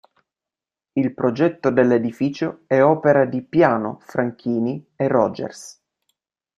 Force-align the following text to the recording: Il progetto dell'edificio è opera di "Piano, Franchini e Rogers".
Il 0.93 1.13
progetto 1.13 1.69
dell'edificio 1.69 2.61
è 2.65 2.81
opera 2.81 3.25
di 3.25 3.43
"Piano, 3.43 3.99
Franchini 4.01 4.83
e 4.95 5.07
Rogers". 5.07 5.79